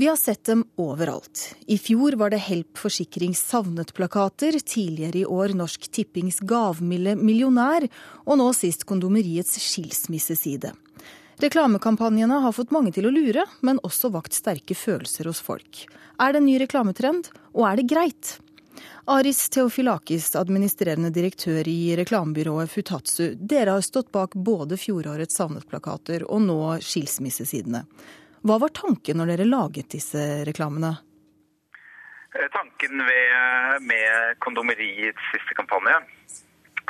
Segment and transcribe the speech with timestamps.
[0.00, 1.56] Vi har sett dem overalt.
[1.66, 7.84] I fjor var det Help Forsikrings savnet-plakater, tidligere i år Norsk Tippings gavmilde millionær,
[8.24, 10.72] og nå sist Kondomeriets skilsmisseside.
[11.44, 15.82] Reklamekampanjene har fått mange til å lure, men også vakt sterke følelser hos folk.
[16.16, 18.38] Er det en ny reklametrend, og er det greit?
[19.04, 23.34] Aris Theofilakis, administrerende direktør i reklamebyrået Futatsu.
[23.36, 27.84] Dere har stått bak både fjorårets savnet-plakater og nå skilsmissesidene.
[28.40, 30.94] Hva var tanken når dere laget disse reklamene?
[32.34, 35.98] Eh, tanken ved, med Kondomeriets siste kampanje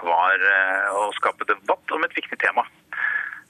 [0.01, 2.63] var eh, å skape debatt om et viktig tema.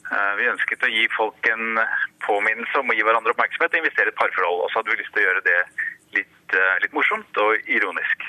[0.09, 1.83] Eh, vi ønsket å gi folk en
[2.25, 4.65] påminnelse om å gi hverandre oppmerksomhet og investere i et parforhold.
[4.65, 5.61] Og så hadde vi lyst til å gjøre det
[6.17, 8.25] litt, litt morsomt og ironisk.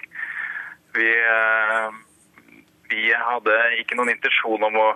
[0.98, 1.07] Vi,
[2.91, 4.90] vi hadde ikke noen intensjon om å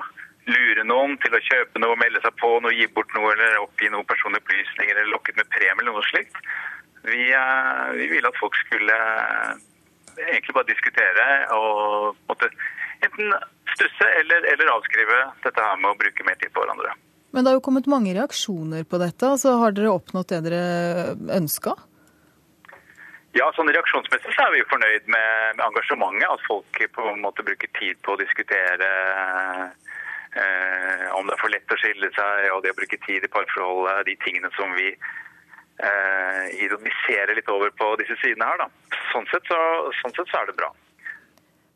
[0.50, 3.90] lure noen til å kjøpe noe, melde seg på noe, gi bort noe eller oppgi
[3.90, 6.38] noen personlige opplysninger eller lokket med premie eller noe slikt.
[7.06, 9.56] Vi, eh, vi ville at folk skulle eh,
[10.28, 11.26] egentlig bare diskutere
[11.58, 12.50] og måtte
[13.06, 13.34] enten
[13.76, 16.94] stusse eller, eller, avskrive dette her med å bruke mer tid på hverandre.
[17.36, 19.28] Men det har jo kommet mange reaksjoner på dette.
[19.28, 20.64] altså Har dere oppnådd det dere
[21.36, 21.76] ønska?
[23.36, 26.30] Ja, sånn Reaksjonsmessig så er vi fornøyd med, med engasjementet.
[26.32, 28.88] At folk på en måte bruker tid på å diskutere
[30.36, 33.32] Eh, om det er for lett å skille seg og det å bruke tid i
[33.32, 38.66] parforholdet, de tingene som vi eh, ironiserer litt over på disse sidene her.
[38.66, 38.98] Da.
[39.14, 39.60] Sånn sett så,
[40.02, 40.74] sånn sett så er det bra.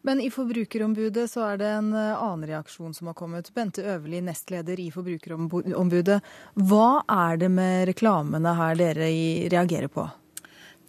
[0.07, 3.51] Men i Forbrukerombudet så er det en eh, annen reaksjon som har kommet.
[3.55, 6.19] Bente Øverli, nestleder i Forbrukerombudet.
[6.69, 9.11] Hva er det med reklamene her dere
[9.51, 10.07] reagerer på?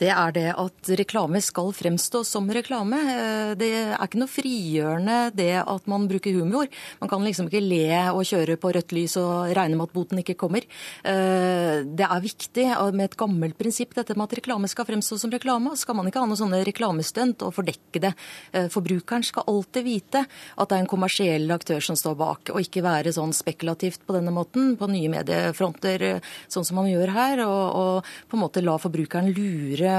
[0.01, 2.99] Det er det at reklame skal fremstå som reklame.
[3.13, 6.71] Eh, det er ikke noe frigjørende det at man bruker humor.
[7.03, 7.85] Man kan liksom ikke le
[8.15, 10.65] og kjøre på rødt lys og regne med at boten ikke kommer.
[11.05, 15.35] Eh, det er viktig med et gammelt prinsipp, dette med at reklame skal fremstå som
[15.35, 15.75] reklame.
[15.77, 18.15] Skal man ikke ha noen sånne reklamestunt og fordekke det.
[18.57, 22.65] Eh, forbrukeren skal alltid vite at det er en kommersiell aktør som står bak, og
[22.65, 26.09] ikke være sånn spekulativt på denne måten på nye mediefronter,
[26.49, 29.90] sånn som man gjør her, og, og på en måte la forbrukeren lure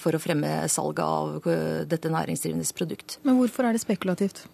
[0.00, 3.18] for å fremme salget av eh, dette næringsdrivendes produkt.
[3.26, 4.46] Men hvorfor er det spekulativt?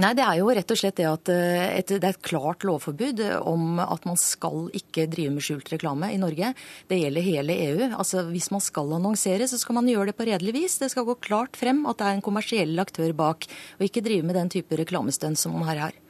[0.00, 2.64] Nei, Det er jo rett og slett det at eh, et, det er et klart
[2.64, 6.54] lovforbud om at man skal ikke drive med skjult reklame i Norge.
[6.88, 7.90] Det gjelder hele EU.
[7.90, 10.78] Altså, Hvis man skal annonsere, så skal man gjøre det på redelig vis.
[10.80, 13.44] Det skal gå klart frem at det er en kommersiell aktør bak,
[13.76, 16.00] og ikke drive med den type reklamestønn som man har her.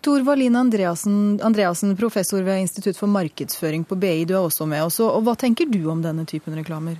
[0.00, 4.82] Tor Wallin Andreassen, Andreassen, professor ved Institutt for markedsføring på BI, du er også med
[4.88, 4.96] oss.
[5.04, 6.96] Og hva tenker du om denne typen reklamer?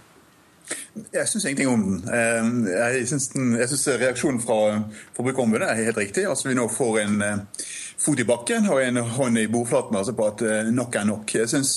[1.13, 2.01] Jeg syns ingenting om den.
[2.15, 4.81] Eh, jeg syns, reaksjonen fra
[5.17, 6.27] Forbrukerombudet er helt riktig.
[6.29, 7.67] Altså Vi nå får en eh,
[8.01, 11.35] fot i bakken og en hånd i bordflaten altså på at eh, nok er nok.
[11.35, 11.77] Jeg synes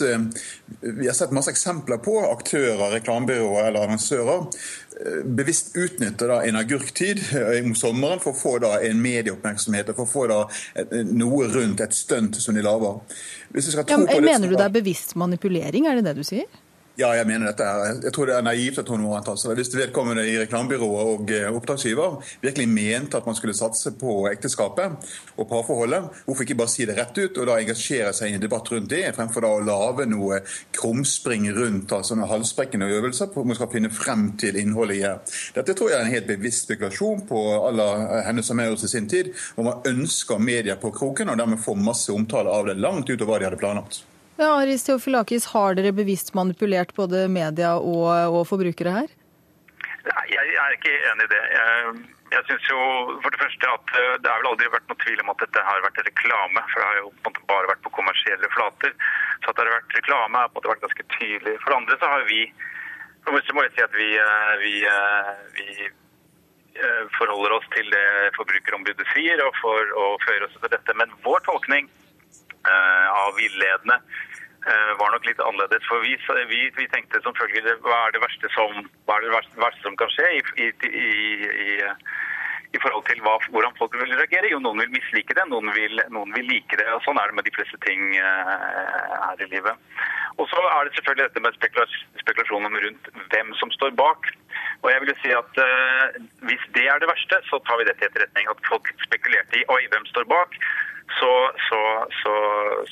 [0.79, 4.49] Vi har sett masse eksempler på aktører, reklamebyråer eller annonsører
[5.25, 10.05] bevisst utnytter da en agurktid om sommeren for å få da en medieoppmerksomhet og for
[10.05, 13.01] å få da noe rundt et stunt som de lager.
[13.89, 16.45] Ja, mener du det er bevisst manipulering, er det det du sier?
[16.93, 19.31] Ja, jeg mener dette er, jeg tror det er naivt å tro noe annet.
[19.31, 19.49] Altså.
[19.57, 25.07] Hvis vedkommende i reklamebyrået og eh, oppdragsgiver virkelig mente at man skulle satse på ekteskapet
[25.33, 28.45] og parforholdet, hvorfor ikke bare si det rett ut og da engasjere seg i en
[28.45, 30.43] debatt rundt det, fremfor da å lage noe
[30.77, 35.17] krumspring rundt altså noen halsbrekkende øvelser på man skal finne frem til innholdet i det.
[35.57, 37.89] Dette tror jeg er en helt bevisst spekulasjon på alle
[38.29, 41.65] henne som er hos i sin tid, hvor man ønsker media på kroken og dermed
[41.65, 44.03] får masse omtale av det langt utover hva de hadde planlagt.
[44.37, 49.11] Ja, Aris Theofilakis, Har dere bevisst manipulert både media og, og forbrukere her?
[50.03, 51.41] Nei, jeg er ikke enig i det.
[51.53, 51.93] Jeg,
[52.33, 52.79] jeg synes jo
[53.23, 55.63] for Det første at eh, det har vel aldri vært noe tvil om at dette
[55.69, 56.65] har vært reklame.
[56.71, 58.95] for Det har jo på en måte bare vært på kommersielle flater.
[59.43, 61.57] Så at det har vært reklame har på en måte vært ganske tydelig.
[61.61, 62.45] For det andre så har vi
[63.23, 65.67] så må jeg si at vi, eh, vi, eh, vi
[67.15, 70.95] forholder oss til det Forbrukerombudet sier, og for og fører oss til dette.
[70.99, 71.87] Men vår tolkning
[73.23, 73.99] av villedende
[74.63, 75.83] Eh, var nok litt annerledes.
[75.89, 76.13] For vi,
[76.47, 80.11] vi, vi tenkte som følger hva er det verste som, det verste, verste som kan
[80.13, 81.73] skje i, i, i,
[82.71, 84.53] i forhold til hva, hvordan folk vil reagere?
[84.53, 86.87] Jo, noen vil mislike det, noen vil, noen vil like det.
[86.95, 88.55] og Sånn er det med de fleste ting uh,
[89.25, 89.99] her i livet.
[90.39, 91.59] Og så er det selvfølgelig dette med
[92.23, 94.31] spekulasjonen rundt hvem som står bak.
[94.79, 97.91] Og jeg vil jo si at uh, Hvis det er det verste, så tar vi
[97.91, 98.47] det til etterretning.
[98.47, 100.55] At folk spekulerte i oi, hvem står bak.
[101.11, 101.31] Så,
[101.69, 101.79] så,
[102.23, 102.33] så,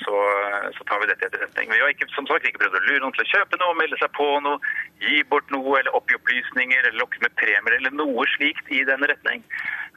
[0.04, 1.72] så, tar vi dette til etterretning.
[1.72, 4.00] Vi har ikke, som sagt, ikke prøvd å lure noen til å kjøpe noe, melde
[4.02, 4.60] seg på noe,
[5.02, 9.06] gi bort noe eller oppgi opplysninger eller lokke med premier eller noe slikt i den
[9.08, 9.46] retning.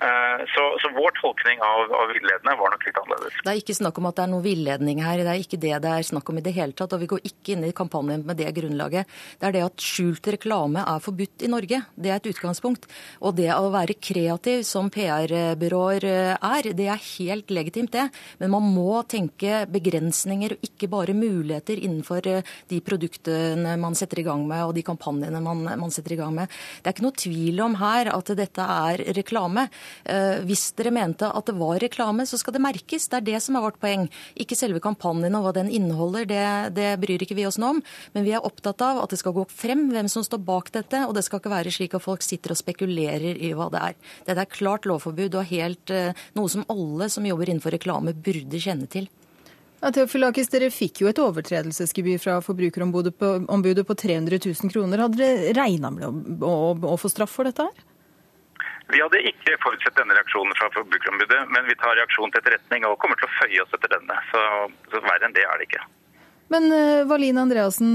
[0.02, 3.36] Eh, så, vår tolkning av, av villedende var nok litt annerledes.
[3.42, 5.22] Det er ikke snakk om at det er noe villedning her.
[5.22, 6.94] Det er ikke det det er snakk om i det hele tatt.
[6.94, 9.10] Og vi går ikke inn i kampanjen med det grunnlaget.
[9.38, 11.82] Det er det at skjult reklame er forbudt i Norge.
[11.94, 12.88] Det er et utgangspunkt.
[13.22, 18.03] Og det å være kreativ som PR-byråer er, det er helt legitimt, det.
[18.40, 24.22] Men man må tenke begrensninger og ikke bare muligheter innenfor eh, de produktene man setter
[24.22, 26.52] i gang med og de kampanjene man, man setter i gang med.
[26.80, 29.66] Det er ikke noe tvil om her at dette er reklame.
[30.04, 33.08] Eh, hvis dere mente at det var reklame, så skal det merkes.
[33.10, 34.06] Det er det som er vårt poeng.
[34.40, 36.44] Ikke selve kampanjen og hva den inneholder, det,
[36.76, 37.82] det bryr ikke vi oss noe om.
[38.14, 41.04] Men vi er opptatt av at det skal gå frem hvem som står bak dette,
[41.06, 43.98] og det skal ikke være slik at folk sitter og spekulerer i hva det er.
[44.28, 48.60] Dette er klart lovforbud og helt eh, noe som alle som jobber innenfor reklame burde
[48.60, 49.08] kjenne til.
[49.84, 55.02] Ja, Teofilakis, Dere fikk jo et overtredelsesgebyr fra Forbrukerombudet på, på 300 000 kroner.
[55.04, 56.12] Hadde dere regna med å,
[56.48, 56.54] å,
[56.94, 57.82] å få straff for dette her?
[58.92, 62.96] Vi hadde ikke forutsett denne reaksjonen fra Forbrukerombudet, men vi tar reaksjonen til etterretning og
[63.02, 64.16] kommer til å føye oss etter denne.
[64.30, 64.40] Så,
[64.92, 65.84] så verre enn det er det ikke.
[66.52, 67.94] Men Valina Valin Andreassen,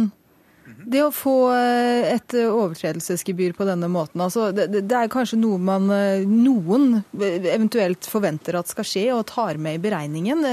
[0.90, 5.60] det å få uh, et overtredelsesgebyr på denne måten, altså, det, det, er kanskje noe
[5.62, 10.44] man, uh, noen eventuelt forventer at skal skje og tar med i beregningen.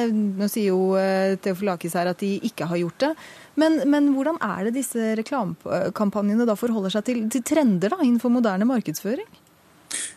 [0.41, 0.97] Nå sier jo
[1.43, 3.15] Theofilakis her at de ikke har gjort det.
[3.61, 8.33] Men, men, hvordan er det disse reklamekampanjene da forholder seg til, til trender da, innenfor
[8.33, 9.29] moderne markedsføring?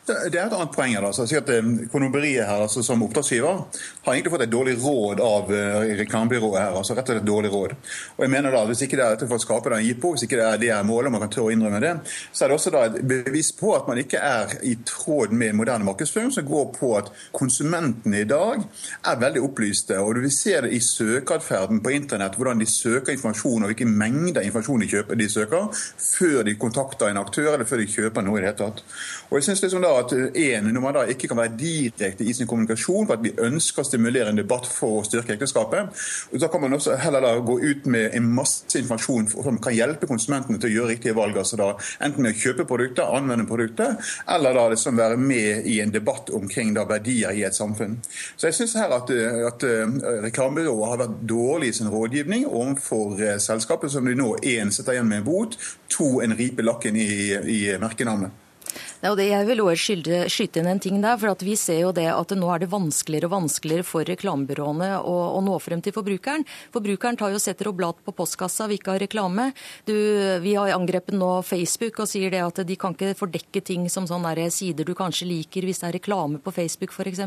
[0.09, 1.05] Det er et annet poeng her.
[1.05, 1.27] Altså.
[1.37, 3.63] at eh, Konoberiet her, altså, som oppdragsgiver
[4.05, 6.77] har egentlig fått et dårlig råd av uh, reklamebyrået her.
[6.77, 7.75] altså rett og slett et dårlig råd.
[8.17, 10.39] Og jeg mener da, Hvis ikke det er for å skape en jippo, hvis ikke
[10.39, 11.93] det er det er målet, man kan tørre å innrømme det,
[12.31, 15.57] så er det også da et bevis på at man ikke er i tråd med
[15.59, 18.65] moderne markedsføring, som går på at konsumentene i dag
[19.05, 19.99] er veldig opplyste.
[19.99, 24.45] og Vi ser det i søkeatferden på internett, hvordan de søker informasjon og hvilke mengder
[24.45, 25.85] informasjon de, kjøper, de søker,
[26.17, 28.83] før de kontakter en aktør eller før de kjøper noe i det hele tatt.
[29.29, 32.33] Og jeg synes liksom da at en, Når man da ikke kan være direkte i
[32.33, 36.01] sin kommunikasjon for at vi ønsker å stimulere en debatt for å styrke ekteskapet,
[36.33, 39.75] og så kan man også heller da gå ut med en masse informasjon som kan
[39.75, 41.37] hjelpe konsumentene til å gjøre riktige valg.
[41.37, 41.69] altså da
[42.05, 43.97] Enten med å kjøpe produkter, anvende produkter,
[44.35, 47.97] eller da liksom være med i en debatt omkring da verdier i et samfunn.
[48.35, 49.11] Så jeg synes her at,
[49.51, 54.35] at uh, Reklamebyrået har vært dårlig i sin rådgivning overfor uh, selskapet, som de nå
[54.43, 55.57] én setter igjen med en bot,
[55.89, 57.09] to en ripe lakken i,
[57.57, 58.48] i merkenavnet.
[58.99, 59.93] Ja, jeg vil også
[60.27, 63.29] skyte inn en ting der, for Vi ser jo det at nå er det vanskeligere
[63.29, 66.43] og vanskeligere for reklamebyråene å, å, nå frem til forbrukeren.
[66.73, 69.53] Forbrukeren tar jo setter oblat på postkassa, vi ikke har reklame.
[69.87, 69.95] Du,
[70.43, 74.03] vi har angrepet nå Facebook og sier det at de kan ikke fordekke ting som
[74.09, 77.23] sånne sider du kanskje liker hvis det er reklame på Facebook f.eks.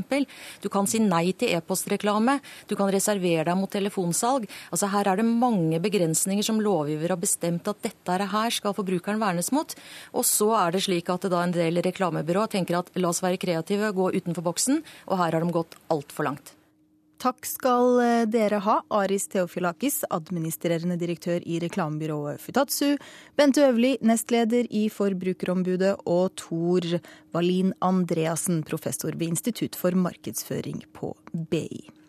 [0.61, 2.37] Du kan si nei til e-postreklame.
[2.69, 4.45] Du kan reservere deg mot telefonsalg.
[4.69, 9.25] Altså Her er det mange begrensninger som lovgiver har bestemt at dette her skal forbrukeren
[9.25, 9.73] vernes mot.
[10.13, 13.23] Og så er det slik at det da en del reklamebyrå tenker at la oss
[13.23, 16.55] være kreative, gå utenfor boksen, og her har de gått altfor langt.
[17.23, 22.97] Takk skal eh, dere ha, Aris Theofilakis, administrerende direktør i reklamebyrået Futatsu,
[23.39, 26.89] Bente Øvli, nestleder i Forbrukerombudet, og Tor
[27.35, 32.02] Wallin Andreassen, professor ved Institutt for markedsføring på BI.